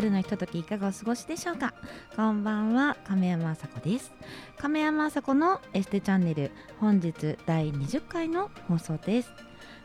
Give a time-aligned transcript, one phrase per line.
[0.00, 1.74] 夜のひとときいかがお過ごしでしょうか？
[2.16, 4.14] こんばんは亀山麻子です。
[4.56, 9.30] 亀山麻子のエステチャンネル本日第20回の放送です。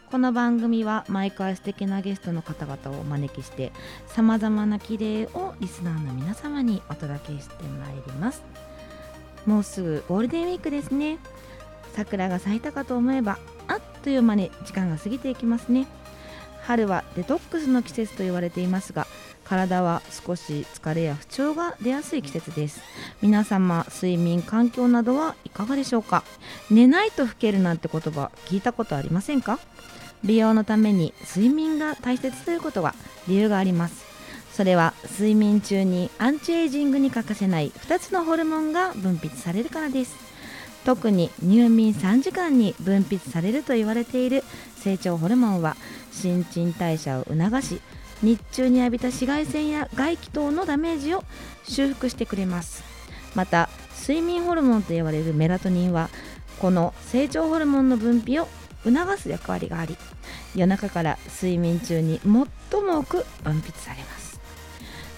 [0.09, 3.73] この番組は毎回素敵なゲストの方々をお招きして
[4.07, 8.41] さまざまな綺麗をリスナーの皆様にお届けしてまいります。
[9.45, 11.18] もうすぐゴールデンウィークですね。
[11.93, 13.38] 桜が咲いたかと思えば
[13.68, 15.88] あっという間に時間が過ぎていきますね。
[16.62, 19.05] 春はデトックスの季節と言われていますが
[19.45, 22.81] 体は少し疲れや不調が出やすい季節です。
[23.22, 26.23] 皆様睡眠環境などはいかがでしょうか？
[26.70, 29.59] 寝ないと老けるなんて言葉聞いたことありませんか？
[30.23, 32.95] 美容のために睡眠が大切ということは
[33.27, 34.04] 理由があります。
[34.52, 40.16] それは睡眠中にアンチエイジングに欠かせない2つのホルモンが分泌されるからです。
[40.85, 44.43] 特に入眠3時間に分泌されると言われている
[44.77, 45.76] 成長ホルモンは
[46.12, 47.82] 新陳代謝を促し
[48.21, 51.24] 日中に浴びた紫外線や外気等のダメージを
[51.63, 52.84] 修復してくれます。
[53.35, 56.10] また睡眠ホルモンと言われるメラトニンは
[56.60, 58.48] この成長ホルモンの分泌を
[58.84, 59.98] 促す役割があり
[60.54, 62.32] 夜中から睡眠中に最
[62.82, 64.40] も多く分泌されます。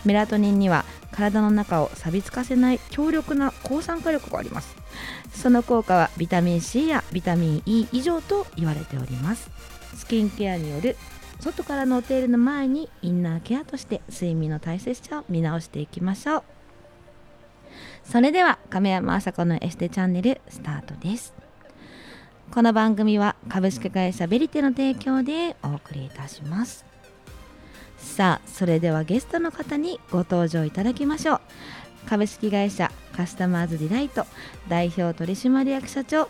[0.05, 4.75] メラトニンには体の中を錆びつかせない強力な抗酸化力があります。
[5.33, 9.49] その効果はビタミン C やビタミン E 以上と言われております。
[9.95, 10.95] スキンケアによる
[11.39, 16.43] 外からのお手入れの前にインナーケアとして睡眠の大切さを見直していきましょう。
[18.03, 21.33] それでは亀山麻子のエステチャンネルスタートです。
[22.51, 26.85] この番組は株式会社ベリテの提供でお送りいたします。
[27.97, 31.41] さあそれではゲストの方にご登場いただきましょう。
[32.07, 34.25] 株式会社カスタマーズディライト
[34.69, 36.29] 代表取締役社長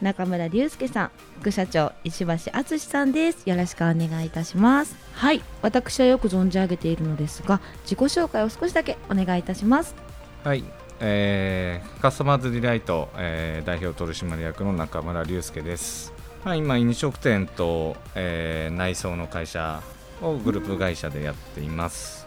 [0.00, 3.48] 中村隆介さん副社長石橋敦さんです。
[3.48, 4.96] よろしくお願いいたします。
[5.14, 5.42] はい。
[5.62, 9.94] 私はよく存じ上げているのですが自己紹介を少しだけお願いいたします。
[10.42, 10.64] はい、
[11.00, 19.82] えー、カスタマーズディライト、えー、代表取締役の中村隆介です、はい、今飲食店と、えー、内装の会社
[20.22, 22.26] をグループ会社でやっています、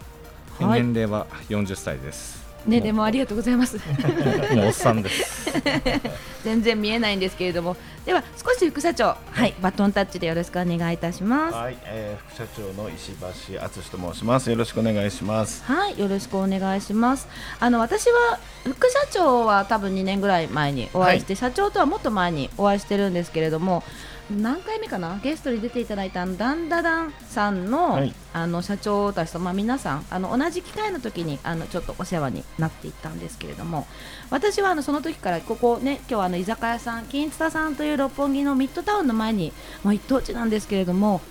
[0.60, 0.84] うんはい。
[0.84, 3.78] 年齢は40歳ですねでもありがとうございます
[4.56, 5.52] もうおっさんです
[6.44, 7.76] 全然見えないんですけれども
[8.06, 14.50] では少し副社長はいバトンタッチでよろしくお願いいたしますはい、えー、副社長の石橋敦と申します。
[14.50, 15.64] よろしくお願いします。
[15.66, 17.28] はい、よろしくお願いします。
[17.60, 23.84] あの私は副社長は多分2年ぐらい前にお会いして、社長とはもっと前にお会いしてるんですけれども、
[24.32, 25.20] 何回目かな？
[25.22, 33.86] ゲストに出ていただいたダンダダンさんの、はいあの社長たちとまあ皆さんあの同じ機会の時にあのちょっとお世話になっていったんですけれども、
[34.32, 41.22] 私はあのその時からここね今日はあの居酒屋さん金津田さんという六本木のミッドタウンの前にまあ一等地なんですけれども。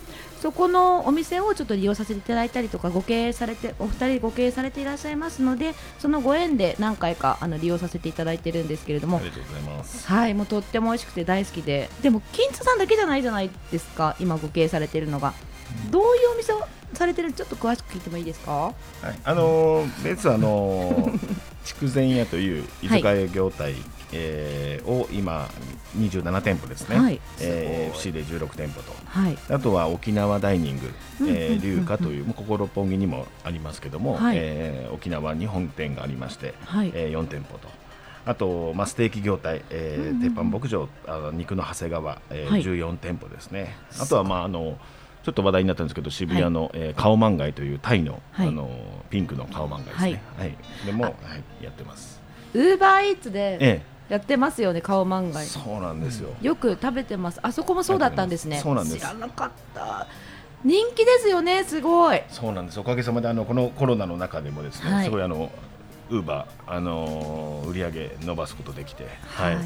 [0.42, 9.18] そこのお店をちょっと利用させていただいたりとかご経営されてお二人ご経営されていらっしゃいますのでそのご縁で何回かあの利用させていただいてるんですけれども。
[9.18, 10.04] ありがとうございます。
[10.08, 11.88] はいもうとっても美味しくて大好きで。
[12.02, 15.32] でも金津さんだけじゃないじゃないですか今ご経営されてるのが。
[15.92, 18.52] どういうお店をされてるちょっと詳しく聞いてもいいですか？
[18.52, 18.72] は
[19.10, 21.18] い、あのー、別はあのー、
[21.64, 23.76] 筑前屋という居酒屋業態、
[24.12, 25.48] えーを今
[25.96, 26.98] 27店舗ですね。
[26.98, 27.20] はい。
[27.40, 28.92] えー、FC で16店舗と。
[29.06, 29.38] はい。
[29.50, 30.90] あとは沖縄ダイニング、
[31.20, 31.42] うんうんうんうん。
[31.42, 34.36] えー、龍華という、もうここ六本木にもありますけども、はい。
[34.38, 36.90] えー沖縄に本店がありまして、はい。
[36.94, 37.68] えー、4店舗と。
[38.24, 40.20] あと、まあ、ステーキ業態、えーうんうんうん。
[40.20, 42.62] 鉄板牧場あの肉の長谷川、えーはい。
[42.62, 44.78] 14店舗ですね、あとは、まあ、あの
[45.24, 48.48] ちょっと話題になったんですけど渋谷の、えーカオマンガイというタイの,、はい。
[48.48, 48.70] あの
[49.10, 50.56] ピンクのカオマンガイですね、はい。
[50.86, 51.14] でも、はい、
[51.64, 52.20] やってます、
[52.54, 57.40] ウーバーイーツでえやってますよね顔漫え、画そうなんですよ、よく食べてます。
[57.42, 58.60] あそこもそうだったんですね。
[58.60, 58.98] そうなんです。
[58.98, 60.06] 知らなかった。
[60.62, 62.20] 人気ですよねすごい。
[62.28, 62.78] そうなんです。
[62.78, 65.04] おかげさまであのこのコロナの中でもですね、はい。
[65.06, 65.50] すごいあの
[66.10, 69.56] ウーバー、あのー売り上げ伸ばすことできて、はい。
[69.56, 69.64] はい。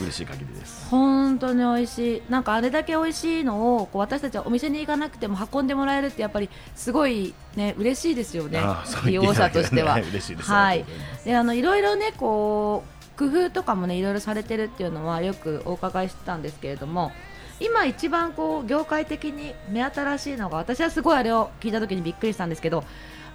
[0.00, 0.88] 嬉しい限りです。
[0.88, 2.22] 本当に美味しい。
[2.30, 8.58] なんかあれだけ美味しいのをこう私たちはお店に行かなくても運んでもらえるってやっぱりすごいね嬉しいですよね。
[8.58, 9.96] あーそう利用者としては。
[9.96, 10.50] ね嬉しいです。
[10.50, 10.86] はい。
[11.24, 17.12] であのいろいろねこう工夫とかもねいろいろされてるっていうのはよくお伺いしてたんですけれども
[17.60, 22.84] 今一番こう業界的に目新しいのが私はすごいあれを聞いた時にびっくりしたんですけど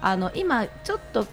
[0.00, 1.26] あの今ちょっと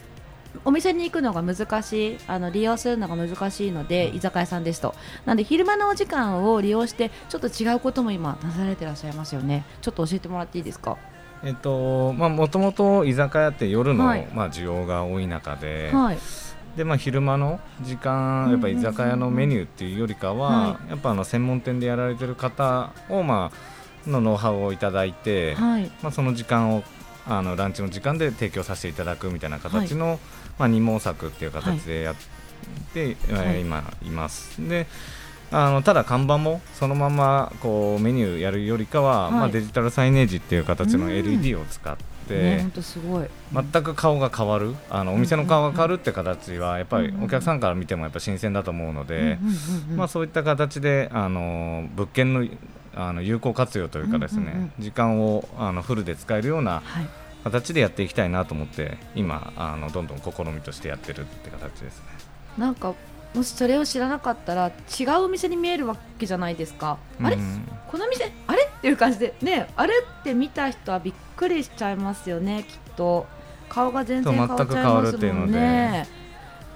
[0.63, 4.95] お店に行くのが難しいあの利用するのが難しいので居酒屋さんですと。
[5.25, 9.65] なんで昼間のお時間を利用してちょっと違うことも今なされてらっしゃいますよね。
[9.81, 10.97] ちょっと教えてもらっていいですか？
[11.43, 14.27] えっとまあもともと居酒屋って夜の、はい。
[14.33, 16.17] まあ需要が多い中で、はい
[16.75, 23.75] でまあ、昼間の時間、やっぱ居酒屋のメニューっていうよりかは、はやっぱあの専門店でやられてる方を、まあ
[24.09, 25.91] のノウハウをいただいて、はい。
[26.01, 26.83] まあ、その時間を
[27.27, 30.19] あのランチの時間で提供させていただくみたいな形の、
[30.59, 32.15] まあ、二毛作っていう形でやっ
[32.93, 34.57] て、え今います。
[34.67, 34.87] で
[35.51, 39.31] あのただ看板もそのままこうメニューやるよりかは、はい。
[39.31, 41.11] まあ、デジタルサイネージっていう形のうん。
[41.11, 43.27] LED を使って、ね本当すごい。
[43.53, 49.37] 全く顔が変わるあのお店の顔が変わるって形はやっぱりお客さんから見てもやっぱ新鮮だと思うので、
[49.95, 52.45] まあ、そういった形であの物件の
[52.95, 57.07] あの有効活用というかですね、時間をあのフルで使えるようなはい。
[57.43, 62.05] 形でやっていきたいなと思って今あのどんどん試みとしてやってるって形ですね。
[62.57, 62.95] なんか
[63.35, 67.35] もしそれを知らなかったら違うお店に見えるわけじゃないですか、あれ？
[67.35, 67.69] うん。
[67.87, 68.31] この店？
[68.47, 68.63] あれ？
[68.63, 69.35] っていう感じで。
[69.43, 73.25] ねあれって見た人はびっくりしちゃいますよねきっと。
[73.67, 76.07] 顔が全然変わっちゃいますもんね。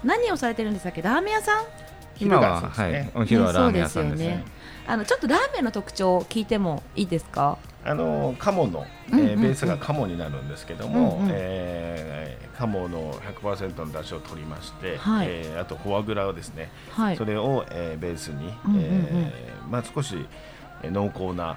[0.03, 1.01] 何をされてるんでしたっけ？
[1.01, 1.63] ラーメン屋さん？
[2.19, 2.67] 今は、ね。
[2.67, 4.27] はい、お昼はラーメン屋さんですね。
[4.27, 4.45] ね。
[4.87, 7.57] あのちょっとラーメンの特徴を聞いてもいいですか？
[7.85, 9.39] あの鴨の、えうんうんうん。
[9.39, 15.27] ーベースが鴨になるんですけども、うんうんえー鴨の100%の出汁を取りまして、はい。
[15.29, 17.17] えーあとフォアグラをですね、はい。
[17.17, 18.83] それを、えーベースに、うんうんうん。
[18.83, 20.25] えーまあ、少し
[20.83, 21.55] えー濃厚な、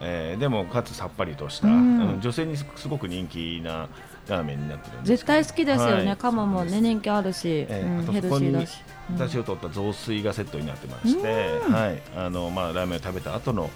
[0.00, 2.20] えーでもかつさっぱりとした、うん。
[2.20, 3.88] 女性にすすごく人気な
[4.28, 6.16] ラーメンになってるんです絶対好きですよね、はい。
[6.16, 9.16] 鴨もね人気あるし、えうんーあとヘルシーだし、うん。
[9.18, 11.72] 出汁を取った雑炊がセットになってまして、うん。
[11.72, 12.02] はい。
[12.16, 13.70] あのまあ、ラーメンを食べた後の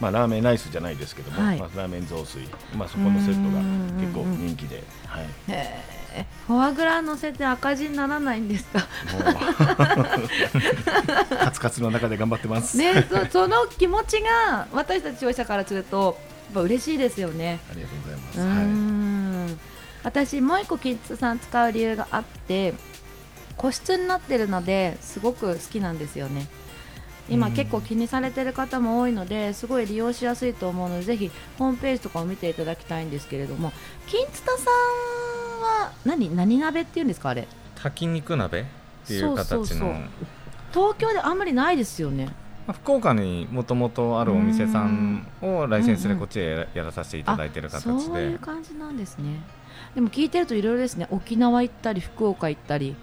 [0.00, 1.58] まあ、ラーメンライスじゃないですけども、はい。
[1.58, 3.62] まあ、ラーメン雑炊、まあ、そこのセットが
[4.00, 5.82] 結構人気で、はい、へ
[6.16, 8.86] えフォアグラ乗せて赤字にならないんですか？
[11.38, 12.76] カツカツの中で頑張ってます。
[12.76, 16.16] ねそその気持ちが私たち消費者からすると
[16.46, 17.60] やっぱ嬉しいですよね。
[17.70, 18.38] ありがとうございます。
[18.38, 19.60] うーん
[20.04, 22.74] 私もう一個キッズさん使う理由があって
[23.56, 26.46] 個室になってるのですごく好きなんですよね
[27.28, 27.52] 今うん。
[27.54, 33.72] 結構気にされてる方も多いのですごい利用しやすいと思うのでぜひホームページとかを見ていただきたいんですけれども。
[34.06, 36.34] 金津田さんは何？
[36.34, 37.48] 何鍋っていうんですかあれ？
[37.76, 38.64] 炊き肉鍋っ
[39.06, 39.94] ていう形の。
[40.72, 42.26] 東京であんまりないですよね。
[42.66, 49.42] まあ福岡にもともとあるお店さんをライセンスでこっちでやらさせていただいてる形あそういでう感じなんですね。
[49.94, 51.06] でも聞いてるといろいろですね。
[51.10, 52.96] 沖縄行ったり福岡行ったり。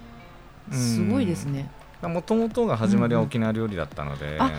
[0.72, 1.70] すごいですね
[2.08, 4.52] もともとが始まりは沖縄料理だったので、んあ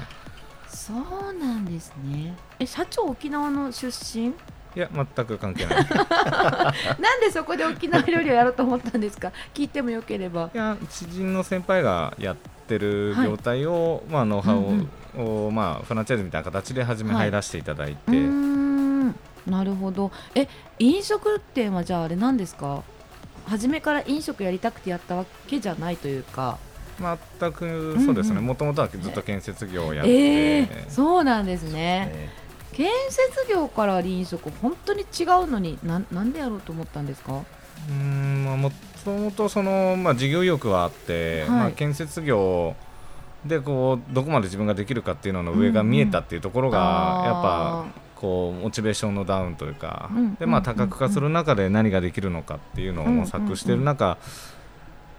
[0.69, 2.35] そうなんですね。
[2.59, 4.29] え社長沖縄の出身？
[4.75, 5.85] いや全く関係ない。
[6.99, 9.33] なんでそこで沖縄料理をやろうと思ったんですか？
[9.55, 10.51] 聞いてもよければ。
[10.55, 12.37] いや知人の先輩がやっ
[12.67, 19.15] てる業態を、まあ、ノウハウを、うんをまあ、フランチャイズみたいな形で初めはい入らせていただいて、うーん。
[19.47, 20.11] なるほど。
[20.35, 20.49] え
[20.79, 22.83] 飲食店はじゃああれなんですか？
[23.47, 26.59] 初めから飲食やりたくてやったわけじゃないというか
[27.03, 28.41] 全くそうですね。
[28.41, 31.73] もともとはずっと建設業をやって、えー、そうなんですね。
[31.73, 32.31] ね。
[32.73, 37.35] 建設業から飲食本当に違うのになんなんでやろうと思ったんですか？
[37.35, 38.73] うーんまあも
[39.05, 41.49] ともとその、まあ、事業意欲はあって、はい。
[41.51, 42.75] まあ、建設業
[43.45, 46.79] でこうどこまで自分ができるかっていうのの上が見えたっていうところが、
[47.25, 47.85] やっぱ
[48.15, 54.17] こうモチベーションのダウンというか、うんでまあ、うん多角化する中で何ができるのかっていうのをうん模索している中、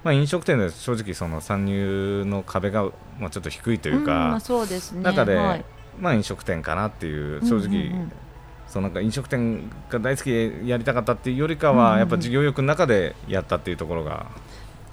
[0.04, 2.84] まあ、飲食店で正直その参入の壁が、
[3.20, 5.02] まあ、ちょっと低いというか、そうですね。
[5.04, 5.66] 中で、はい。
[6.00, 7.92] まあ、飲食店かなっていう正直、
[8.68, 14.26] そのなんか飲食店が大好きでやりたかったっていうよりかは、やっぱ事業欲の中でやったっていうところが。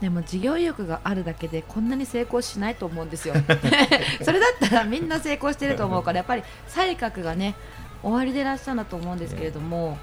[0.00, 3.34] でも事業意欲があるだけでこんなに成功しないと思うんですよ。
[4.24, 7.54] それだったらみんな成功してると思うからやっぱり才覚がね
[8.02, 9.98] 終わりでいらっしゃるんだと思うんですけれども、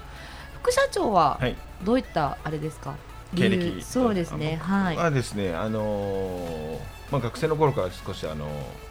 [0.62, 2.94] 副社長ははい、どういったあれですか？
[2.94, 4.58] 経理由歴そうですね。
[4.62, 6.78] あはい、はですね、あのー
[7.10, 8.46] まあ、学生の頃から少し、あの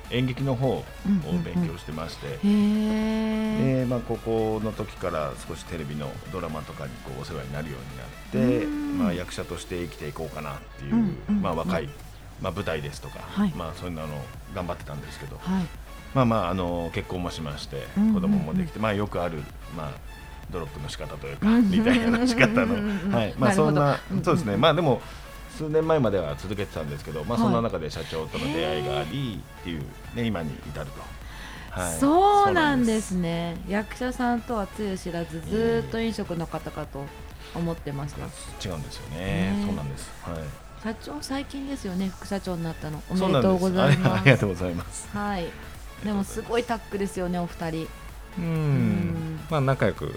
[0.10, 0.84] 演劇の方を
[1.44, 8.98] 勉強してまして、でまあ、高校の時から少しテレビのドラマとかにこうお世話になるようになって、うん。
[9.00, 11.90] まあ、役者として生きていこうかなっていう、まあ、若い、
[12.42, 13.52] まあ、舞台ですとか、はい。
[13.52, 14.08] まあ、そういうのを
[14.56, 15.66] 頑張ってたんですけど、はい。
[16.16, 19.44] まあまあ、あの結婚もしまして子供もできて、まあ、よくある、
[19.76, 19.92] まあ、
[20.52, 21.72] ドロップの仕方というか、うん。
[21.72, 23.34] リタイアの仕方の、はい。
[23.38, 25.02] まあ、そんなそうですね、まあ、でも
[25.58, 27.42] 数年前までは続けてたんですけど、まあ、はい。
[27.44, 29.82] そんな中で社長との出会いがありっていう、
[30.16, 31.80] ね、今に至ると。
[31.80, 32.00] はい。
[32.00, 33.58] そうなんですね。
[33.68, 37.06] 役者さんとはつゆ知らずずーっと飲食の方かと
[37.56, 38.22] 思ってました。
[38.68, 39.18] 違うんですよね。
[39.18, 39.64] ね。
[39.66, 40.12] そうなんです。
[40.24, 40.38] はい。
[40.84, 42.10] 社長最近ですよね。
[42.10, 43.02] 副社長になったの。
[43.10, 44.14] おめでとうございます。
[44.16, 45.10] りありがとうございます。
[45.12, 45.48] はい。
[46.04, 47.88] でもすごいタッグですよねお二人
[48.38, 48.46] うん。
[48.46, 49.40] ん。
[49.50, 50.14] まあ仲良く。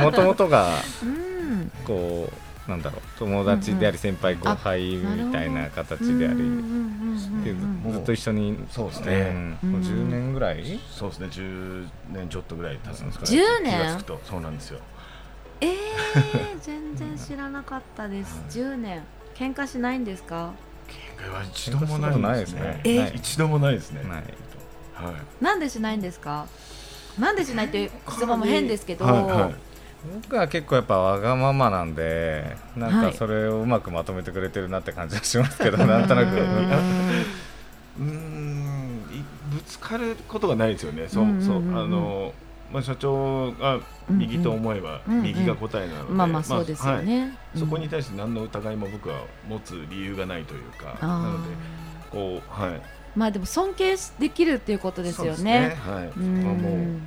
[0.00, 0.68] もともとが
[1.02, 1.70] うん。
[1.84, 2.30] こ
[2.66, 3.00] うなんだろう。
[3.18, 6.38] 友達であり先輩後輩みたいな形であり、
[7.92, 8.56] ずっと一緒に。
[8.70, 9.58] そうですね。
[9.62, 9.72] うん。
[9.72, 11.26] もう10年ぐらい、そうですね。
[11.26, 13.30] 10年ちょっとぐらい経つんですかね。
[13.30, 13.72] 10年？
[13.72, 14.20] 気がつくと。
[14.24, 14.78] そうなんですよ。
[15.60, 18.40] えー、全然知らなかったです。
[18.50, 19.02] 10年。
[19.34, 20.52] 喧嘩しないんですか？
[21.18, 22.80] 喧嘩は一度もないですね。
[23.14, 24.02] 一度もないですね。
[24.04, 24.24] ない。
[24.94, 25.14] はい。
[25.44, 26.46] なんでしないんですか？
[27.18, 29.54] なんでしないっていう質問も変ですけど、はいはい。
[30.24, 33.12] 僕は結構やっぱわがままなんでなんはい。
[33.12, 36.36] かそれをうまくまとめてくれてるなって感じがしますけど なんとなく。
[36.36, 38.82] うーん。
[39.52, 42.32] ぶつかることがないですよね、そううんうんうんそうあの、
[42.72, 45.22] まあ、社長が右と思えばうんうん。
[45.24, 47.04] 右が答えなので、まあまあそうですよはい。
[47.04, 51.54] ね、そこに対して何の疑いも僕は持つ理由がないというか、なので
[52.10, 52.80] こうはい
[53.16, 55.76] まあでも尊敬できるっていうことですよそうね。
[55.84, 57.02] はい、うん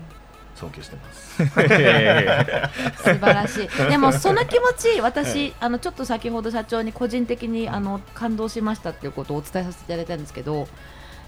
[0.55, 1.35] 尊敬してます。
[1.45, 3.89] 素晴らしい。
[3.89, 10.67] でもその気持ち私、あのちょっと先ほど社長に個人的にあの感動しましたっていうことをお伝えさせていただいたんですけど。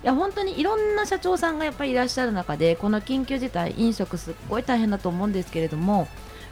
[0.04, 6.08] いや本当にいろんな社長さんがやっぱりいらっしゃる中でこの緊急事態飲食すっごい大変だと思うんですけれども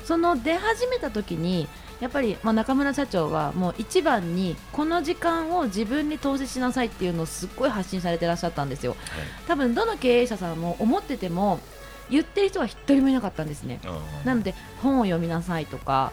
[0.06, 1.68] その出始めた時に
[2.00, 8.96] やっぱり、まあ、中村社長はもう一番にこの時間を自分に投資しなさいっていうのをすっごい発信されてらっしゃったんですよ。
[9.48, 11.60] 多分どの経営者さんも思ってても
[12.10, 13.80] 言ってる人は一人もいなかったんですね。
[14.26, 16.12] なので本を読みなさいとか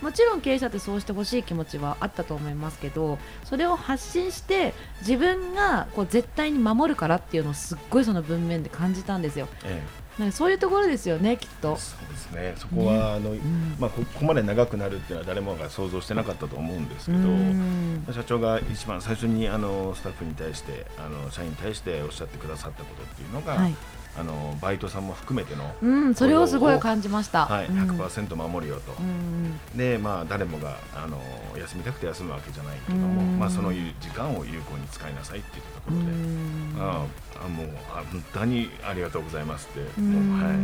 [0.00, 9.48] もちろん経営者ってそうしてほしい気持ちはあったと思いますけどそれを発信して自分がこう絶対に守るからっていうのをすっごいその文面で感じたんですよ。
[9.64, 9.82] え
[10.18, 12.54] なんかそういうところですよねきっえと、そうですね。
[12.56, 17.28] そこは、あの、うんまあこここまで長くなるっていうのは誰もが想像してなかったと思うんですうけど。
[17.28, 23.74] ん社長が一番最初にあのスタッフに対してあの社員に対しておっしゃってくださったことっていうのが、はい
[24.16, 27.46] あのバイトさんも含めての、うん、それをすごい感じました。
[27.46, 27.90] はい、うん。
[28.00, 31.20] 100%守るよと、うんでまあ誰もがあの
[31.58, 33.38] 休みたくて休むわけじゃないけども、うん。
[33.38, 36.74] まあその時間を有効に使いなさいっていうとこうろで、ん。
[36.78, 37.04] あ
[37.44, 40.12] あもうあ本当にありがとうございますって、うん。
[40.30, 40.56] もうはい、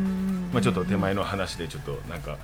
[0.55, 2.37] まあちょっと手前の話でちょっとなんか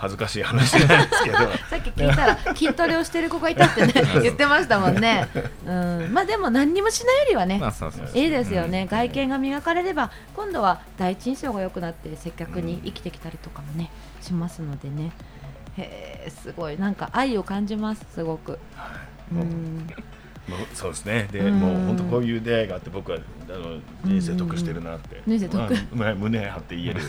[0.00, 1.36] 恥ずかしい話なんですけど。
[1.68, 3.92] さっき聞いたら筋トレをしてる子がいたってね
[4.22, 5.28] 言ってましたもんね。
[5.66, 7.58] うん、まあでも何にもしないよりはね。
[7.58, 8.88] まあそうそういいですよね、うん。
[8.88, 13.90] 外見が磨かれれば今度は第一印象が良くなって接客に生きてきたりとかもね
[14.22, 15.12] しますのでね。
[15.76, 16.78] へえすごい。
[16.78, 18.58] なんか愛を感じますすごく。
[19.30, 19.86] うもうん
[20.74, 21.28] そうですね。
[21.30, 25.60] で、うんもう本当こういう出会いがあって僕はあの人生得してるなって、人生得
[25.94, 27.00] まあ胸張って言える。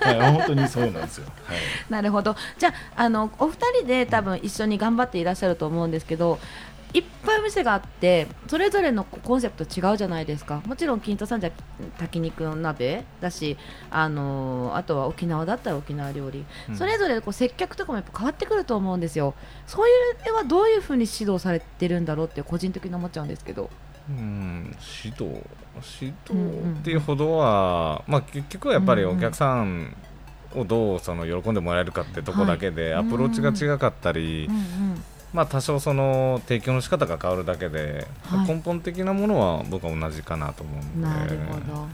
[0.00, 1.26] はい、本当にそうなんですよ。
[1.44, 1.58] はい。
[1.90, 6.38] なるほどじゃああのお二人で多分一緒に頑張っていらっしゃると思うんですけど
[6.94, 10.62] いっぱいお店があってそれぞれのコンセプト違うじゃないですか。
[10.66, 11.50] もちろん金太さんじゃ
[11.98, 13.58] 炊き肉の鍋だし
[13.90, 16.76] あのあとは沖縄だったら沖縄料理、うん。
[16.76, 19.34] それぞれこう接客とかもやっぱ変わってくると思うんですよ。
[19.66, 19.92] そうい
[20.26, 23.68] うのはどういうふうに指導されてるんだろうって個人的に思っちゃうんですけど。
[24.08, 25.42] うん指導
[26.00, 29.94] 指うんうん導っていうほどは、まあ結局はやっぱりお客さん
[30.54, 33.04] をどうその喜んでもらえるかってとこだけで、はい。
[33.06, 38.48] アプローチが違かったり、うんうんまあ多少その提供の仕方が変わるだけで、はい。
[38.48, 41.06] 根本的なものは僕は同じかなと思うんで。
[41.06, 41.88] なるほど。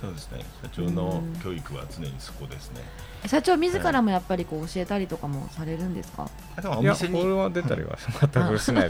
[0.00, 0.44] そうですね。
[0.62, 2.80] 社長の教育は常にそこですね。
[3.26, 6.28] 社長自らもやっぱりこう教えたりとかもされるんですか？
[6.62, 8.88] はおいやこれは出たりは全くしない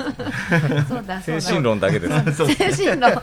[0.89, 1.41] そうだ精だ。
[1.43, 2.45] 神論だけです。
[2.75, 3.23] 精神論。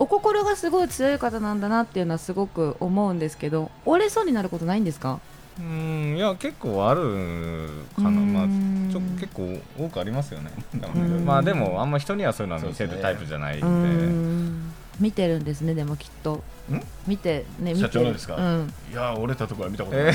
[0.00, 5.20] お心がすごい強い方なんだなっていうのはすごく思うんですけど折れそうになることないんですか？
[5.58, 8.10] うんいや結構あるかな。
[8.10, 8.46] まあ
[8.92, 10.50] ちょ結構多くありますよね。
[11.24, 14.70] まあでもあんま人にはそういうのは見せるタイプじゃないんで。
[15.00, 16.42] 見てるんですねでもきっと。
[16.70, 16.82] ん？
[17.06, 17.80] 見てね見て。
[17.80, 18.36] 社長のですか？
[18.36, 20.14] うん、いや折れたところは見たことない。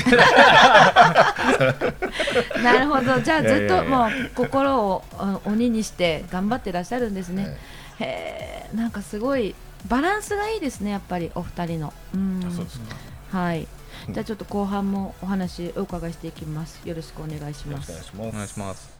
[2.56, 3.20] え なるほど。
[3.20, 7.56] じゃあずっともう心をあ鬼にして頑張ってらっしゃるんですね、はい
[7.98, 9.54] へえなんかすごい
[9.88, 11.92] バランスがいいですねやっぱりお二人の。
[12.14, 12.44] うん。
[12.46, 12.94] あそうですか。
[13.32, 13.66] はい。
[14.10, 16.86] じゃあちょっと後半もお話お伺いしていきます。
[16.86, 18.28] よろしくお願いしよろしくおます願いします。
[18.28, 18.96] お願いします。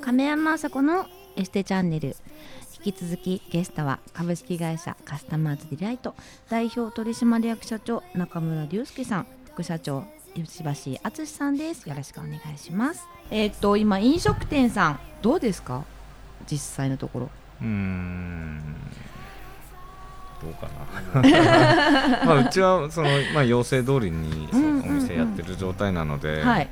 [0.00, 1.06] 亀山麻子の
[1.36, 2.16] エステチャンネル
[2.84, 6.14] 引き続きゲストは株式会社カスタマーズディライト
[6.48, 10.04] 代表取締役社長中村隆介さん副社長
[10.34, 11.88] 吉橋敦さんです。
[11.88, 13.06] よろしくお願いします。
[13.30, 15.84] えーっと今飲食店さんどうですか？
[16.50, 18.60] 実際のところうーん。
[20.42, 20.68] どうか
[21.14, 21.22] な。
[22.24, 26.68] まあうちはその、まあ、要請通りにお店やってる状態なので、はい。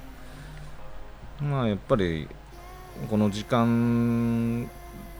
[1.42, 2.28] まあやっぱり
[3.10, 4.68] この時間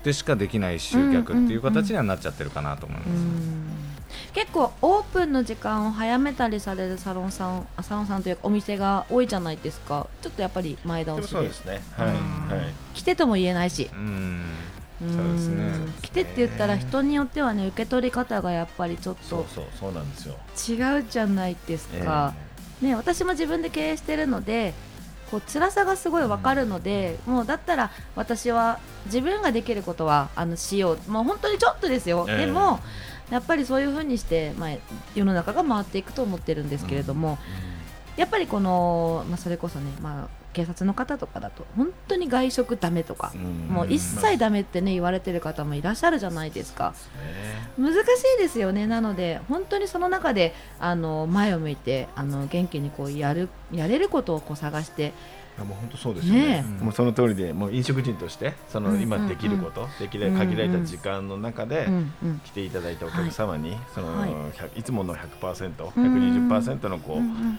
[0.03, 3.69] でしかできない集客っていう形にはなっちゃってるかなと思います、うん
[4.33, 10.07] 結構オープンの時間を早めたりされるサロンさんあサロンさんというかお店が多いじゃないですか。
[10.23, 11.29] ちょっとやっぱり前倒しで。
[11.29, 11.83] そうですね。
[11.97, 12.15] はいうん。
[12.15, 12.75] はい。
[12.95, 13.91] 来てとも言えないし。
[13.93, 14.45] うんうん
[15.01, 20.35] そうですね来てって言ったら人によってはね受け取り方がやっぱりちょっとそうそうそうなんですよ。
[20.69, 22.35] 違うじゃないですか、
[22.81, 24.75] ね、私も自分で経営してるので
[25.31, 31.11] こう辛さがすごいわかるので、もうだったら私は自分ができることはあのしよう。
[31.11, 32.47] もう本当にちょっとですよ、ええ。
[32.47, 32.81] でも
[33.31, 34.71] やっぱりそういうふうにして、まあ、
[35.15, 37.39] 世の中が回っていくと思ってるんですけれども、
[38.17, 43.69] やっぱりこの、まあ、それこそね、まあ、警察の方とかだと本当に外食ダメとか、うん。
[43.69, 46.95] もう一切ダメってね言われてる方もいらっしゃるじゃないですか。
[47.79, 47.83] ね。
[47.83, 47.99] 難し
[48.39, 48.87] いですよね。
[48.87, 55.13] なので本当にその中であの前を向いてあの元気にこうやるやれることをこう探して
[55.65, 56.47] もう本当そうですよね。
[56.47, 56.85] ねえ。
[56.85, 59.01] もうその通りでもう飲食人としてそのうん。
[59.01, 62.13] 今できること、できる限られた時間の中で、うん。
[62.23, 62.41] うん。
[62.45, 66.49] 来ていただいたお客様に、その、はい100いつもの100%、うん。
[66.49, 67.59] 120%のこう、うんうん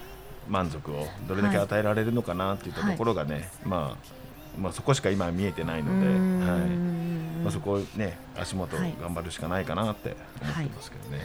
[0.50, 6.10] 満足をどれだけ与えられるのかなっていったところがね、まあ、まあそこしか今は見えてないので、う
[6.50, 6.60] はい。
[6.70, 8.94] んまあ、そこをね足元はい。
[9.02, 11.20] 頑張るしかないかなって思ってますけどね。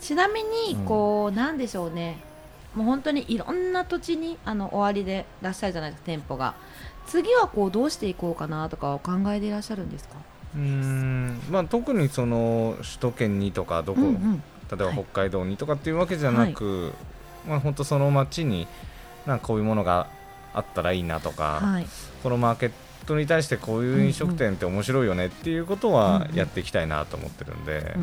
[0.00, 2.18] ちなみにうんこう、なんでしょうね。
[2.74, 6.54] もう本当にいろんな土地にあの終わりでいらっしゃるじゃないですか店舗が。
[7.06, 10.14] 次はこうどうしていこうかなとかお考えでいらっしゃるんですか？
[10.56, 11.40] うーん。
[11.50, 14.42] まあ、特にその首都圏にとかどこ、うんうん。
[14.76, 16.94] 例えば北海道にとかっていうわけじゃなく、
[17.46, 18.66] まあ本当その町に
[19.26, 20.08] なんかこういうものが
[20.54, 21.86] あったらいいなとか、はい。
[22.22, 22.72] このマーケッ
[23.06, 27.94] トに対してこういう飲食店って面白いよねっていうことはやっていきたいなと思ってるんで、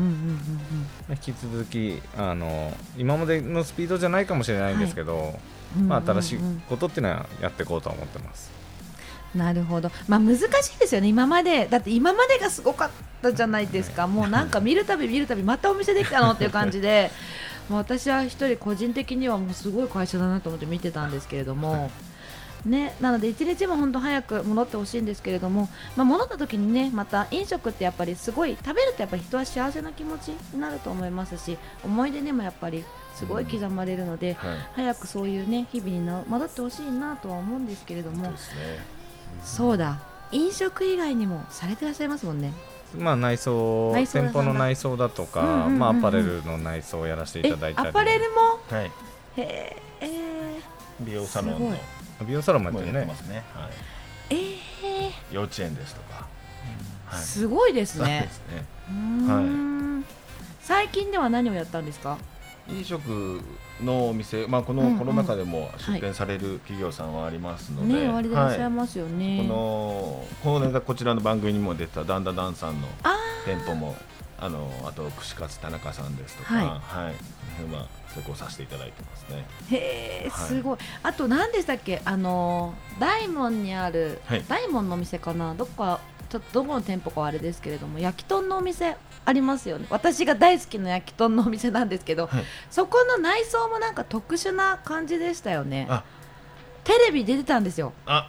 [1.10, 5.38] 引き続きあの今までのスピードじゃないかもしれないんですけど、
[5.78, 8.50] うんまあ、新しいことっていうのはやっていこうとは思ってます。
[9.34, 10.42] なるほど、まあ、難し
[10.74, 12.90] いですよね、今まで、だって今までがすごかっ
[13.22, 17.12] たじゃないですか、もうなんか見るたび見るたび、またお店できたのっていう感じで、
[17.70, 21.88] もう私は一人、個人的にはもうすごい会社だなと思って見てたんですけれども、
[22.66, 34.56] ね、なので、一日も本当早く戻ってほしいんですけれども、まあ、戻った時にね、また飲食ってやっぱりすごい、食べるとやっぱり人は幸せな気持ちになると思いますし、思い出にもやっぱりすごい刻まれるので、はい。
[34.74, 38.24] 早くそういうね、日々にな戻ってほしいなとは思うんですけれども。
[38.24, 38.32] そう。
[38.32, 38.56] ですね。
[39.44, 40.00] そうだ。
[40.32, 42.52] 飲食以外にもされてらっしゃいますもんね
[42.98, 45.78] まあ、内装店舗の内装だとか、うんうんうんうん。
[45.78, 48.60] まあ、アパレルの内装をやらせていただいたりアパレルも？
[48.68, 48.86] はい。
[48.86, 48.90] へ
[49.36, 50.60] ええ
[51.00, 51.76] 美容サロンの。
[52.26, 53.04] 美容サロンもやもってるね。
[53.06, 53.68] ますね、は
[54.30, 58.64] い、ー、え幼稚園ですとか、ーはい、すごいですそうでねすね。
[58.88, 58.94] うー
[59.34, 60.04] ん。
[60.62, 62.18] 最近では何をやったんですか？
[62.68, 63.40] 飲食
[63.82, 73.16] のお店、まあ、このコロナ禍でも出店される企業さんはありますので、ね終わりでいらっしゃいはいますよね、このこれがこちらの番組にも出たダンダダンさんのあ
[73.46, 73.96] 店舗も
[74.38, 76.64] あのあと串カツ田中さんですとか、はい。
[76.64, 76.80] はい、
[77.56, 79.46] その辺は成功させていただいてますね。
[79.68, 80.48] ーへえはい。
[80.48, 82.00] すごい、あと何でしたっけ？
[82.04, 84.44] あのー大門にある、はい。
[84.48, 85.54] 大門のお店かな？
[85.54, 89.86] どこかちょっとどこの店舗かはあれですけれども焼き豚のお店ありますよね。
[89.90, 92.44] 私が大好きな焼き豚のお店なんですけど、はい。
[92.70, 95.86] そこの内装もなんか特殊な感じでしたよね。
[95.90, 96.04] あ。
[96.84, 97.92] テレビ出てたんですよ。
[98.06, 98.28] あ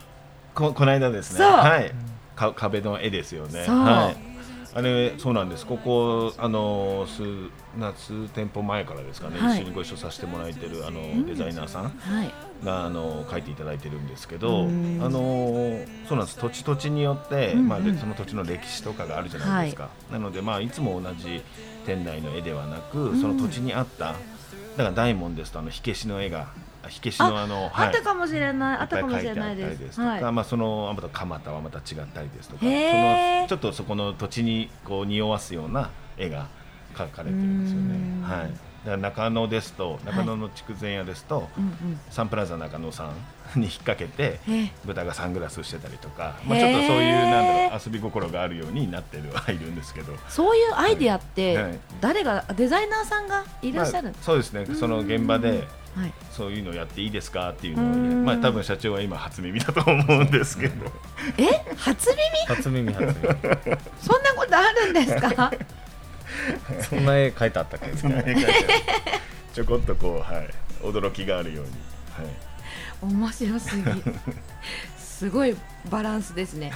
[0.53, 1.91] ここの間ですね、はい、
[2.35, 3.63] か壁の絵ですよね。
[3.65, 3.79] そう。
[3.79, 4.17] はい。
[4.73, 5.65] あれそうなんです。
[5.65, 7.23] ここあの数
[7.79, 9.59] な数店舗前からですかね、はい。
[9.59, 11.83] 一緒にご一緒させてもらえてるあの、んデザイナーさん。
[11.83, 12.27] はい。
[12.27, 12.33] が
[12.65, 15.00] あの書いていただいてるんですけど、あうん。
[15.00, 15.10] の
[16.08, 16.38] そうなんです。
[16.38, 17.67] 土地土地によって、うんうん。
[17.67, 19.89] まあでその土地の歴史とかがあるじゃないですか。
[20.12, 21.41] なのでまあいつも同じ
[21.86, 23.21] 店内の絵ではなく、ん。
[23.21, 26.47] その土地にあっただから大門ですとあの火消しの絵が
[26.88, 29.80] 火消しのあのあったかもしれない、あいったかもしれないです。
[29.80, 30.32] りですとか、はい。
[30.32, 36.47] まあそのまた蒲田はまた違ったりですとか、そのちょっとそこの土地にこう匂わすような絵が
[36.93, 37.97] 描かれてるんですよね。
[37.97, 38.21] ん。
[38.21, 38.70] はい。
[38.85, 41.99] 中野ですと中野の筑前屋ですと、うんうん。
[42.09, 43.11] サンプラザ中野さ
[43.55, 44.39] んに引っ掛けて
[44.85, 47.31] 豚がサングラスしてたりとか、まあちょっとそういうなん
[47.69, 50.13] だろう遊び心があるようになってるはいるんですけど。
[50.29, 51.79] そういうアイディアって、はい。
[51.99, 54.65] 誰がデザイナーさんがいらっしゃるんまあそうですね。
[54.75, 60.85] その現場ではい、そういうのやっていいですかっていうのをまあ多分社長は今初耳だと思うんですけど。
[61.37, 61.47] え？
[61.75, 62.09] 初
[62.47, 62.55] 耳？
[62.55, 63.15] 初耳初耳。
[64.01, 65.51] そんなことあるんですか？
[66.89, 67.95] そんな絵描いてあったっけ？
[67.97, 68.53] そんな絵描いてある
[69.53, 70.49] ちょこっとこう、はい、
[70.81, 71.71] 驚きがあるように、
[72.11, 73.83] はい、面白すぎ。
[74.97, 75.55] すごい
[75.89, 76.71] バランスですね。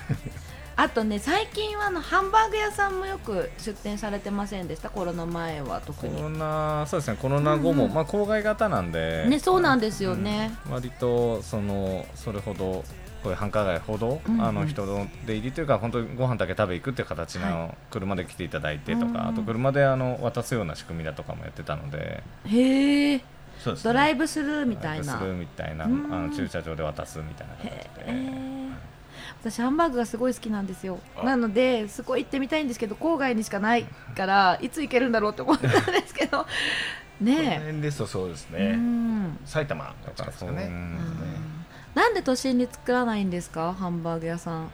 [0.78, 4.90] あとね最近はあのハンバーグ屋さんもよく出店されてませんでした？
[4.90, 7.18] コロナ前は特コロにナそうですね。
[7.22, 7.96] コロナ後も、うんうん。
[7.96, 9.26] まあ郊外型なんで。
[9.30, 12.84] ねそうなんですよね、割とそのそれほど
[13.26, 22.22] こういう繁華街ほど、あの人の出入りというか本当にご飯だけ食べ行くっていう形はの車で来ていただいてとか、あと車であの渡すような仕組みだとかもやってたので。
[22.46, 23.22] へえ。
[23.58, 23.94] そうですね。
[23.94, 25.06] ドライブスルーみたいな。
[25.06, 26.28] ドライブするみたいなあうん。
[26.30, 28.70] の駐車場で渡すみたいな形へでえ
[29.42, 31.00] 私ハンバーグがすごい好きなんですよ。
[31.18, 31.24] あ。
[31.26, 33.86] なのですごい行ってみたいんですけど郊外にしかない
[34.16, 36.46] から いつ行けるんだろうと思ったんですけど。
[37.18, 38.76] このね辺ですとそうですね。
[38.76, 39.40] ん。
[39.46, 40.66] 埼玉とかですかね。
[40.66, 41.00] うん
[41.96, 43.74] なんで都心に作らないんですか？
[43.74, 44.70] ハンバーグ屋さん。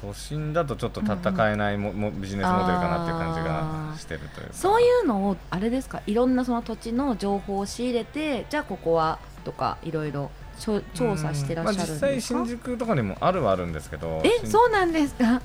[0.00, 4.52] 都心だとちょっと戦えないも、もビジネスモデルかなっていう感じがしてるというか。
[4.54, 6.00] そういうのをあれですか？
[6.06, 10.80] いろんなその土地の情報を仕入れてじゃあここはとかいろいろ調
[11.16, 15.42] 査してらっしゃるんまあ、実際ですか、新宿とかにもあるはあるんですけどえ新そうなんですか？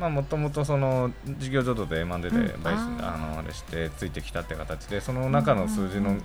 [0.00, 2.64] まあもともとその事業所で M&A でうん。
[2.66, 6.22] あのあれしてついてきたって形でその中の数字の、うんうんうん。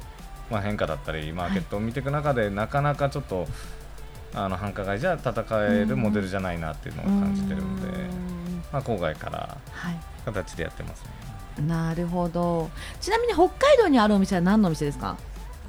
[0.49, 3.47] まあ、変化だったりマーケットを見ていく中で、なかなかちょっと
[4.33, 9.99] あの繁華街じゃ戦えるモデルじゃないなっていうのを感じてるんで、うんまあ、郊外からはい。
[10.25, 11.67] 形でやってますね。
[11.67, 12.69] なるほど。
[12.99, 15.17] ちなみに北海道にあるお店は何のお店ですか？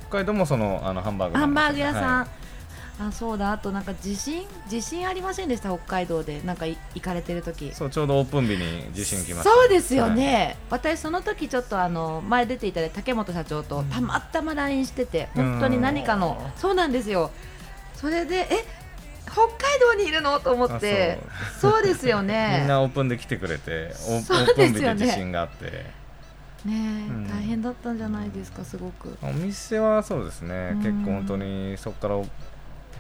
[0.09, 2.29] 北海道もそのあのハンバーグハンバーグ屋さん、はい。
[3.01, 3.53] あそうだ。
[3.53, 4.47] あとなんか地震？
[4.69, 5.71] 地震ありませんでした？
[5.71, 6.43] 北海道で。
[6.43, 7.73] なんかい行かれてる時。
[7.73, 9.51] そうちょうどオープン日に地震来ました。
[9.51, 17.31] そうですよね、私その時ちょっとあの前出ていただいた竹本社長とたまたま LINE してて本当に何かのそうなんですよ
[18.03, 18.65] それでえ
[19.31, 20.41] 北海道にいるの？
[20.41, 21.19] と思って。
[21.59, 21.83] そう。
[21.83, 25.67] ですよ みんねなオープンで来てくれてオープン日ですよねで地震があって。
[26.65, 27.29] ねえ、ん。
[27.29, 29.17] 大変だったんじゃないですかすごく。
[29.23, 30.73] お店はそうですね。
[30.73, 30.79] うん。
[30.79, 32.21] 結構本当にそこから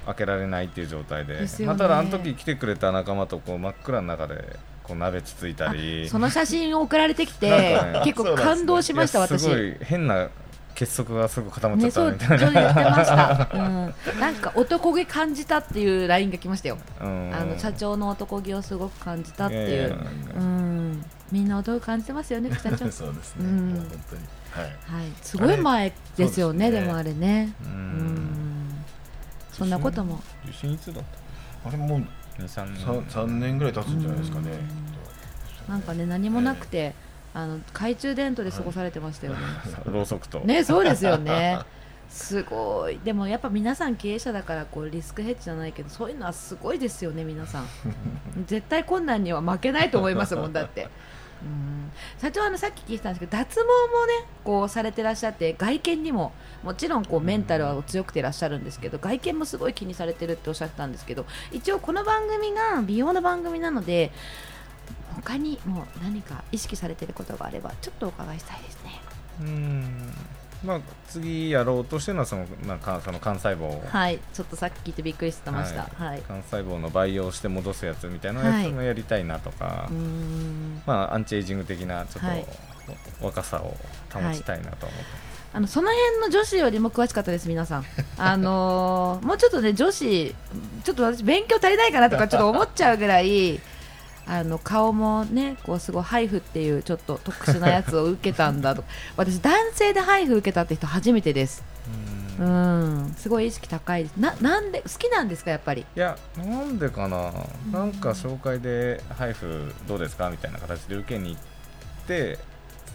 [0.06, 1.34] 開けられないっていう状態で。
[1.40, 1.46] ね。
[1.66, 6.08] まあ、ただあの時来てくれた仲間とこう真っ暗の中でこう鍋つついたり。
[6.08, 8.02] その写真を送られてきて、 ね。
[8.04, 9.42] 結構感動しました、私。
[9.42, 10.28] いやすごい変な
[10.74, 13.50] 結束がすぐ固まっちゃね、ったそう、みたいな、ちょっと言ってました。
[13.52, 16.78] うん、なんか男気感じたっていうラインが来ましたよ。
[17.00, 17.34] うん。
[17.34, 19.98] あの社長の男気をすごく感じたっていう。
[20.36, 22.84] うん、みんな男気感じてますよね、副社長。
[22.84, 23.68] はい、そうですね、うん。
[23.70, 24.22] もう本当に。
[24.52, 25.12] はい。
[25.22, 27.54] すごい前ですよね、ねでもあれね。
[27.62, 27.72] ううん。
[27.72, 28.84] ん、
[29.52, 30.22] そんなことも。
[30.46, 31.04] 地震いつだっ
[31.64, 32.02] あれもう
[32.36, 32.84] た23年。
[32.84, 34.50] 三三年ぐらい経つんじゃないですかね。
[35.68, 36.94] なんかね、何もなくて、
[37.34, 39.38] あの懐中電灯で過ごされてましたよね。
[39.86, 41.58] ろうそくと、ね、そうですよね。
[42.08, 42.98] すごい。
[43.02, 47.66] でもやっぱ皆さん経営者だからこうリスクヘッジじゃないけどそういうのはすごいですよね皆さん。
[48.46, 50.88] 絶対困難には負けないと思いますもんだって。
[51.42, 51.90] うん。
[52.20, 54.12] 社長あのさっき聞いてたんですけど脱毛もね
[54.44, 64.12] こうされてらっしゃって外見にももちろんこうメンタルは強くてらっしゃるんですけど外見もすごい気にされてるっておっしゃってたんですけど一応この番組が美容の番組なので
[65.24, 69.00] 他にもう何か意識されてることがあればちょっとお伺いしたいですね。
[69.40, 70.14] うん。
[70.64, 74.20] まあ、次やろうとしてるのはその、まあ、かその幹細胞を、はい。
[74.32, 75.82] ちょっとさっき聞いてびっくりしてました。
[75.82, 80.82] はい、幹細胞の培養して戻すやつみたいなはいやつもやりたいなとか、うーん。
[80.86, 82.46] まあ、アンチエイジング的なちょっと、はい。
[83.20, 83.76] 若さを
[84.12, 85.04] 保ちたいなと思って、
[85.54, 87.84] あのその辺の女子よりも詳しかったです、皆さん。
[88.16, 90.34] あのーもうちょっとね、女子、
[90.84, 93.60] ちょっと私、勉強足りないかなとか、ちょっと思っちゃうぐらい、
[94.26, 98.84] あの顔もね、こうすごいハイフっていうちょっと特殊なやつを受けたんだと、
[99.16, 101.62] 私、男性でハイフ受けたって人、初めてです。
[102.40, 104.16] ううんん、すごい意識高いです。
[104.16, 105.82] ななんで好きなんですか、やっぱり？
[105.82, 107.30] いやなんでかな、
[107.70, 112.38] なんか紹介で「ハイフどうですか?」みたいな形で受けに行って、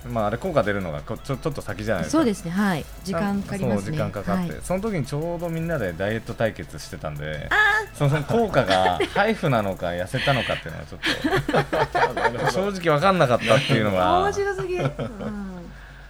[0.05, 2.19] まあ、あれ効果出るのがこちょちょっと先じゃないですか。
[2.19, 3.81] そうですね、はい、時間かかりますね。
[3.81, 4.61] そう時間かかって、はい。
[4.63, 7.49] その時にちょうどみんなでダイエット対決してたんで
[7.93, 14.19] そのその効果が ハイフなのか痩せたのかっていうのはちょっと 正直分かんなかったっていうのが。
[14.21, 14.91] 面白すぎる。
[14.97, 15.57] うん。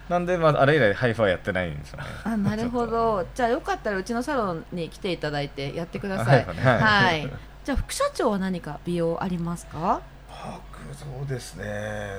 [0.09, 2.05] なんで、まあ、あれ以来ハイフはやってないんですよね。
[2.23, 3.25] あなるほど。
[3.35, 6.45] じゃあよかったらうちのサロンに来ていただいてやってください。
[6.45, 6.55] はい。
[6.55, 6.79] はい。
[6.79, 7.31] はい。
[7.65, 10.01] じゃあ副社長は何か美容ありますか？
[10.29, 11.65] 僕そうですね。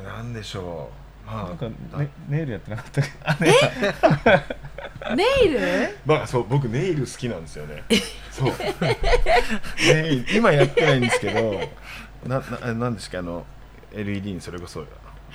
[0.04, 1.07] なんでしょう。
[1.07, 1.68] まなんか、
[2.28, 3.04] ネイルやってなかったっ
[3.38, 5.14] け？
[5.16, 5.60] ネイル？
[6.06, 7.82] まあそう僕ネイル好きなんですよね。
[8.30, 8.52] そう。
[9.92, 11.60] ネイル今やってないんですけど、
[12.26, 13.18] なななんですか？
[13.18, 13.44] あの
[13.94, 14.84] LED にそれこそ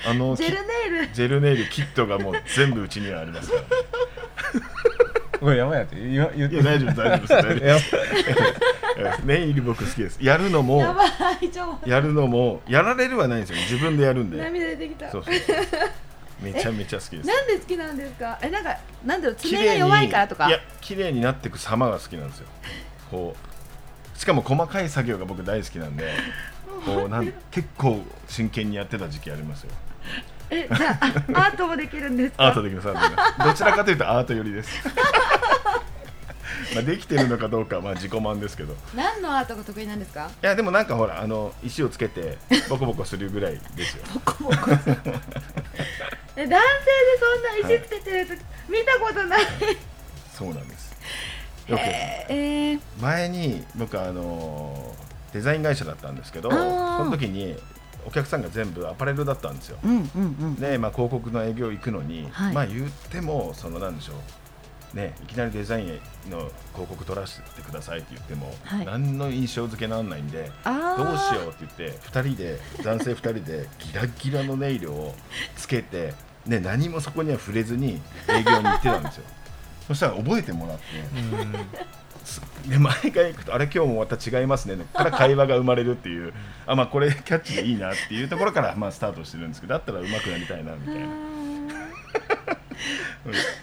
[0.05, 1.07] あのジェルネイル？
[1.07, 3.63] キジェルネイルキットがもう全部うちにはありますから。
[5.41, 6.61] おいやばいやって言って。
[6.63, 7.85] 大丈夫大丈夫です
[8.95, 9.25] 大丈夫やです。
[9.25, 10.17] ネイル僕好きです。
[10.21, 10.95] やるのも
[11.85, 13.59] やるのもやられるはないんですよ。
[13.69, 14.37] 自分でやるんで。
[14.37, 15.33] 涙出てきたそうそう。
[16.41, 17.27] めちゃめちゃ好きです。
[17.27, 18.37] なんで好きなんですか？
[18.41, 20.47] えなんかなんだろう綺麗に爪が弱いからとか？
[20.47, 22.47] いや綺麗になっていく様が好きなんですよ
[23.11, 23.35] こ
[24.15, 26.11] うしかも細かい作業が僕大好きなんで
[26.85, 29.69] こうなん結構真剣にやってた時期ありますよ
[30.49, 31.05] えじゃあ
[31.39, 32.47] あアートもできるんですか？
[32.47, 34.69] アートできますアートできますどちらかというとアート寄りです
[36.75, 38.73] まあできてるのかどうかはまあ自己満ですけど。
[38.73, 40.29] い何のアートが得意なんですか？
[40.41, 42.37] やでもなんかほらあの石をつけて
[42.69, 44.03] ボコボコするぐらいですよ。
[44.13, 44.55] ボコボコ。
[46.35, 46.57] え男性で
[47.19, 48.33] そんな石つけてると
[48.69, 49.41] 見たことない。
[50.33, 50.93] そうなんです。
[51.67, 54.93] よくえー、前に僕あの
[55.31, 56.57] デザイン会社だったんですけどそ
[57.05, 57.55] の時に
[58.05, 59.77] お客さんが全部アパレルだったんですよ。
[59.83, 60.55] うんうんうん。
[60.55, 62.53] で、まあ、広告の営業行くのに、はい。
[62.53, 64.15] まあ言ってもそのなんでしょう
[64.93, 65.87] ねいきなりデザイン
[66.29, 68.85] の広告撮らせてくださいって言っても、はい。
[68.85, 75.13] 何の印象付けなんないんであどうしよううって言って2人で男性2人でギラギラのネイルを
[75.55, 76.13] つけて、
[76.45, 79.23] ね、何もそこには触れずに営業に行ってたんですよ。
[79.87, 80.83] そしたら覚えてもらって
[82.23, 86.33] すで毎回行くとあれ今日もまた違いますねから会話が生まれるっていう
[86.65, 91.07] あまあこれキャッチでいいなっていうところからまあスタートしてるんですけどだったら上手くなりたいなみたいな。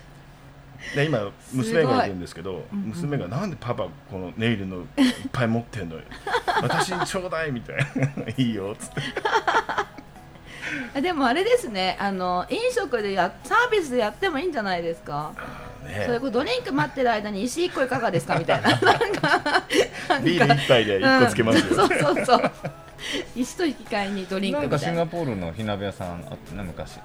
[0.91, 4.85] うんで今娘がいるんですけど娘がなんでパパこのネイルのいっ
[5.33, 6.03] ぱい持ってんのよ。
[6.63, 7.83] 私にちょうだいみたいな。
[8.37, 9.01] いいよっつって。
[10.95, 11.97] あでもあれですね。
[12.01, 15.33] あの飲食でやサービスでやってもいいんじゃないですか？
[15.87, 16.03] ね。
[16.07, 18.37] それこそドリンク待ってる間に石一個いかがですか？
[18.39, 18.71] みたいな。
[18.71, 18.89] なんか
[20.09, 22.51] なんビール一杯で一個つけますよ、うんそうそうそう。
[23.37, 24.61] 石と引き換えにドリンな。
[24.63, 26.99] んかシンクみたいなガポールの火鍋屋さんあってね昔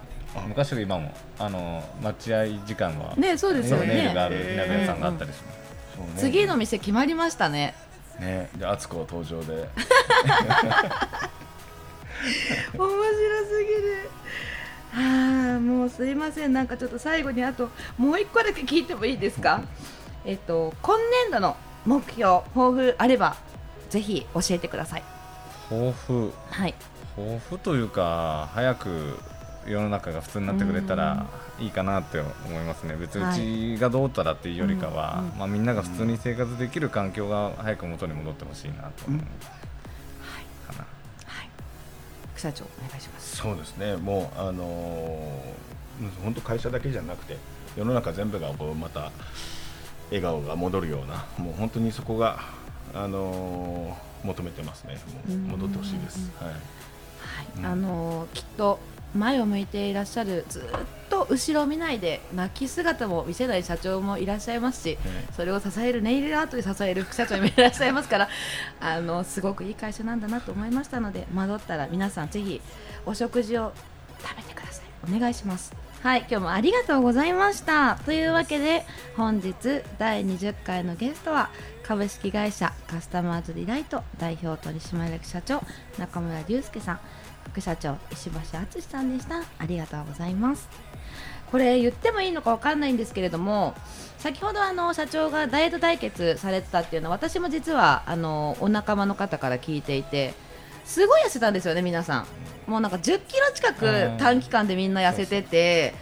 [0.48, 3.88] 昔と今もあの待合時間がねそうですよね。
[3.88, 5.58] ネイルがある火鍋屋さんがあったりします、
[5.98, 6.12] そうね。
[6.18, 7.74] 次の店決まりましたね。
[8.20, 9.54] ねで敦子登場で。
[12.74, 12.90] 面白
[13.46, 14.10] すぎる。
[14.94, 16.54] ああもうすいません。
[16.54, 19.62] なんかちょっと最後にあともう一個だけ聞いてもいいですか？
[20.26, 23.36] えっと今年度の目標抱負あれば
[23.90, 25.04] ぜひ教えてください。
[25.70, 26.34] 抱負。
[26.50, 26.74] はい。
[27.16, 29.20] 抱負というか早く
[29.68, 31.26] 世の中が普通になってくれたら
[31.60, 32.28] いいかなって思
[32.60, 32.96] いますね。
[32.96, 39.26] 別はにうちがどうたらっていうよりかは、うんうんまあ、みんなが普通に生活できる環境が早く元に戻ってほしいなと思う、か
[40.74, 40.80] な
[41.26, 41.50] はい。
[42.34, 43.38] 副社長お願いします。
[43.38, 43.96] そうですね。
[43.98, 45.66] もうあのー
[46.24, 47.38] 本当会社だけじゃなくて
[47.78, 49.12] 世の中全部がこうまた
[50.10, 52.40] 笑顔が戻るようなもう本当にそこが
[52.94, 54.98] あのー求めてますね。
[55.28, 56.50] もう戻ってほしいです、はい。
[56.50, 56.58] はい、
[57.58, 57.66] うん。
[57.66, 58.80] あのーきっと
[59.16, 60.64] 前を向いていらっしゃるずっ
[61.10, 64.98] と後ろを見ないで泣き姿も見せない社長もいらっしゃいますしね。
[65.36, 68.30] それを支えるネイルアートで支える副社長もいらっしゃいますから
[68.80, 72.62] あのすごくいい会社なんだなと思いましたので戻ったら皆さんぜひ
[73.06, 73.72] お食事を
[74.22, 74.86] 食べてください。
[75.16, 75.74] お願いします。
[76.02, 77.96] はい今日もありがとうございました。
[78.06, 78.86] というわけで
[79.18, 81.50] 本日第20回のゲストは
[81.84, 85.64] 株式会社カスタマーズリライト代表取締役社長
[85.98, 87.00] 中村隆介さん
[87.46, 89.42] 副社長石橋敦さんでした。
[89.60, 90.68] ありがとうございます。
[91.52, 93.76] これ言ってもいいのかわかんないんですけれども
[94.18, 100.34] 先ほどあの社長がダイエット対決されてたっていうのは私も実はあのお仲間の方から聞いていて
[100.84, 102.26] すごい痩せたんですよね皆さん。
[102.68, 105.94] もうなんか1 0キロ近く短期間でみんな痩せてて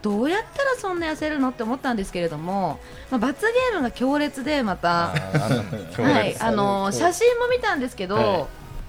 [0.00, 2.80] どうやったらそんな痩せるのって思ったんですけれども、
[3.10, 6.44] まあ、罰ゲームが強烈でまたはい、烈。
[6.44, 8.46] あの写真も見たんですけど、はい。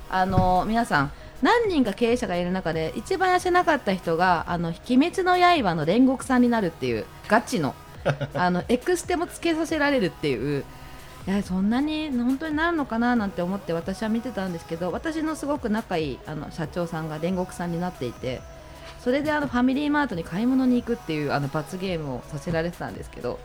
[0.10, 7.76] あの皆さん何人か経営者がいる中で一番痩せなかった人が「あの鬼滅の刃」の煉獄さんになるっていうガチの
[8.34, 10.64] あのエクステもつけさせられるっていう
[11.28, 18.42] いやそんなに本当になるのかななんて思って私は見てたんですけど私のすごく仲いいあの社長さんが煉獄さんになっていて
[19.04, 23.40] それであのファミリーマートに買い物に行くっていうあの罰ゲームをさせられてたんですけど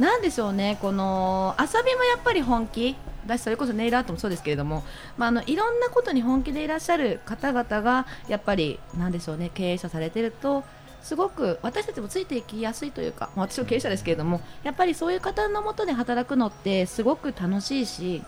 [0.00, 2.96] なんでしょうね、この遊びもやっぱり本気？
[3.26, 4.84] だしそれこそネイルアートもそうですけれども、
[5.16, 10.64] まあ、あのいろんなことに本気でいらっしゃる方々がやっぱりなんでしょうね経営者されてると
[11.02, 18.22] すごく私たちもついていきやすいというか、まあ私も経営者ですけれどもやっぱりそういう方のもとで働くのってすごく楽しいし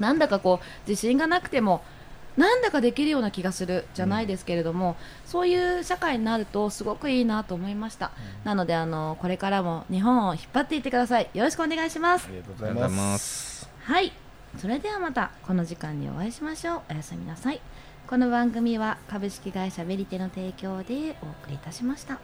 [0.00, 1.82] なんだかこう自信がなくても
[2.36, 8.10] なんだかできるような気がするじゃないですけれども、そういう社会になるとすごくいいなと思いました、
[8.42, 11.30] なのであのこれからも日本を引っ張っていってください。
[11.32, 12.26] よろしくお願いします。
[12.26, 13.53] ありがとうございます
[13.84, 14.12] はい。
[14.58, 16.82] それではまたこの時間にお会いしましょう。
[16.90, 17.60] おやすみなさい。
[18.06, 22.18] この番組は株式会社ベリテの提供でお送りいたしました。